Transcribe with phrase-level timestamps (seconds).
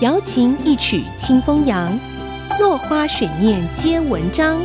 [0.00, 1.98] 瑶琴一曲清风扬，
[2.60, 4.60] 落花水面皆文章。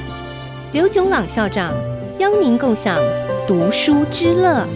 [0.74, 1.74] 刘炯朗校长
[2.20, 3.00] 邀您共享
[3.48, 4.68] 读书之乐。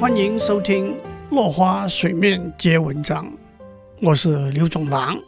[0.00, 0.92] 欢迎收听
[1.30, 3.26] 《落花水面皆文章》，
[4.00, 5.18] 我是刘炯朗。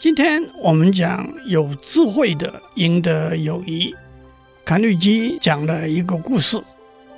[0.00, 3.94] 今天我们讲有智慧的赢得友谊。
[4.64, 6.60] 卡内基讲了一个故事：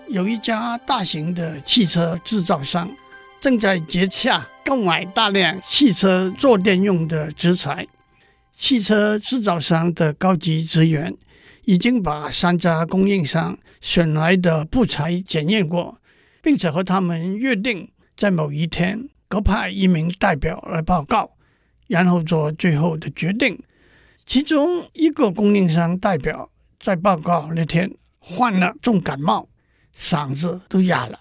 [0.08, 2.90] 有一家大型的汽车制造商
[3.40, 7.86] 正在接洽购买大量汽车坐垫用的植材。
[8.52, 11.14] 汽车制造商的高级职员
[11.64, 15.98] 已经把三家供应商选来的布材检验过，
[16.42, 21.32] 并且和他们约定在某一天各派一名代表来报告，
[21.88, 23.58] 然后做最后的决定。
[24.24, 26.48] 其中一个供应商代表
[26.78, 29.48] 在报告那天患了重感冒，
[29.98, 31.20] 嗓子都哑了。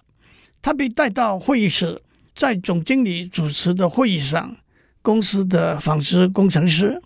[0.62, 2.02] 他被带到会议室，
[2.36, 4.56] 在总经理主持的会议上，
[5.02, 7.02] 公司的纺织工程师。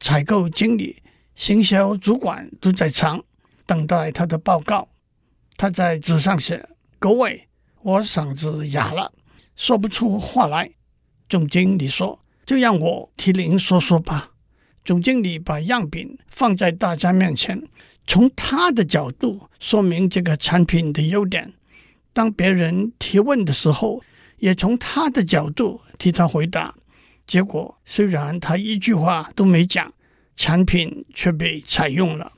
[0.00, 1.02] 采购经理、
[1.34, 3.20] 行销主管都在场
[3.66, 4.88] 等待他的报告。
[5.56, 6.68] 他在纸上写
[7.00, 7.48] ：“各位，
[7.82, 9.12] 我嗓子哑了，
[9.56, 10.70] 说不出话来。”
[11.28, 14.30] 总经理说：“就让我替您说说吧。”
[14.86, 17.60] 总经理把样品放在大家面前，
[18.08, 21.52] 从他的角度说明这个产品的优点。
[22.14, 24.02] 当别人提问的时候，
[24.38, 26.74] 也从他的角度替他回答。
[27.26, 29.92] 结果虽然他一句话都没讲，
[30.34, 32.32] 产品却被采用了。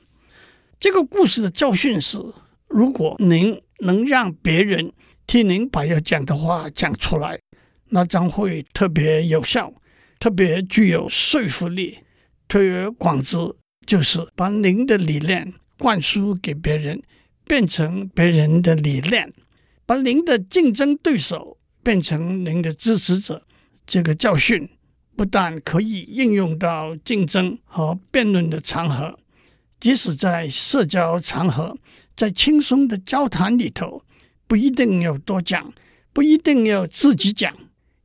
[0.77, 2.21] 这个故事的教训是：
[2.67, 4.91] 如果您能让别人
[5.25, 7.39] 替您把要讲的话讲出来，
[7.87, 9.73] 那将会特别有效，
[10.19, 11.97] 特别具有说服力。
[12.49, 13.37] 推而广之，
[13.87, 17.01] 就是把您的理念灌输给别人，
[17.45, 19.33] 变成别人的理念，
[19.87, 23.43] 把您的竞争对手变成您的支持者。
[23.87, 24.69] 这个教训。
[25.13, 29.19] 不但可以应用到竞争和辩论的场合，
[29.79, 31.77] 即使在社交场合，
[32.15, 34.03] 在轻松的交谈里头，
[34.47, 35.71] 不一定要多讲，
[36.11, 37.53] 不一定要自己讲，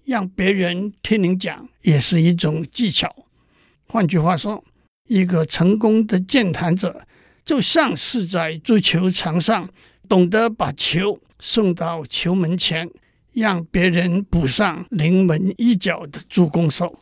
[0.05, 3.25] 让别人听您讲也是一种技巧。
[3.87, 4.63] 换句话说，
[5.07, 7.07] 一个成功的健谈者，
[7.47, 9.71] 就像是在足球场上
[10.09, 12.91] 懂得把球送到球门前，
[13.33, 16.99] 让别人补上临门一脚的助攻手。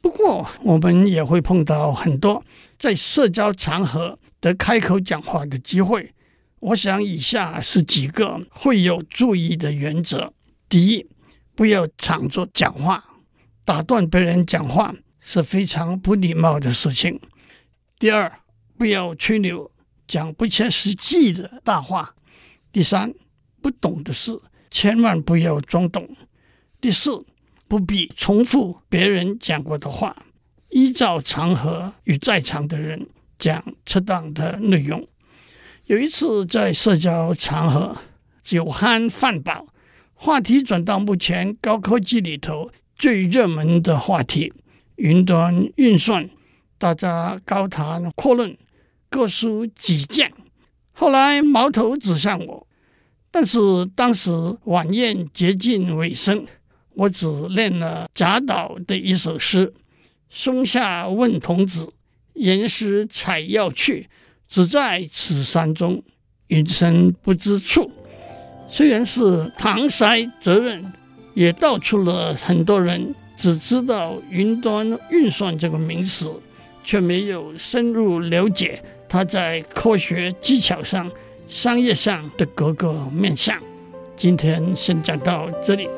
[0.00, 2.42] 不过，我们也会碰到很多
[2.78, 6.14] 在社交场合的开口讲话的机会。
[6.60, 10.32] 我想以下是几个会有注意的原则：
[10.70, 11.06] 第一，
[11.54, 13.04] 不要抢着讲话，
[13.64, 17.18] 打断别人讲话是非常不礼貌的事情；
[17.98, 18.40] 第二，
[18.80, 19.70] 不要吹牛，
[20.08, 22.14] 讲不切实际的大话；
[22.72, 23.12] 第三，
[23.60, 26.02] 不懂的事千万不要装懂；
[26.80, 27.26] 第四，
[27.68, 30.16] 不必重复别人讲过的话，
[30.70, 33.06] 依照场合与在场的人
[33.38, 35.06] 讲适当的内容。
[35.84, 37.98] 有一次在社交场合，
[38.42, 39.66] 酒酣饭饱，
[40.14, 44.50] 话题转到目前高科技里头最热门的话题——
[44.96, 46.30] 云端运算，
[46.78, 48.56] 大家高谈阔论，
[49.10, 50.32] 各抒己见。
[50.92, 52.66] 后来矛头指向我，
[53.30, 53.58] 但是
[53.94, 54.30] 当时
[54.64, 56.46] 晚宴接近尾声。
[56.94, 59.72] 我只念了贾岛的一首诗
[60.28, 61.92] ：“松下问童子，
[62.34, 64.08] 言师采药去，
[64.46, 66.02] 只在此山中，
[66.48, 67.90] 云深不知处。”
[68.68, 70.92] 虽然是搪塞责任，
[71.34, 76.30] 也道出了很多人只知道云端运算这个名词，
[76.84, 81.10] 却没有深入了解它在科学技巧上、
[81.48, 83.58] 商业上的各个面向。
[84.14, 85.88] 今天先讲到这里。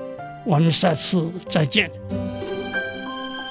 [0.47, 1.91] 我们下次再见。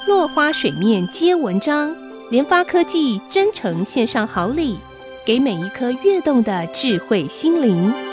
[0.08, 1.94] 落花水面皆文章，
[2.28, 4.80] 联发科技真诚献上好礼，
[5.24, 8.11] 给每一颗跃动的智慧心灵。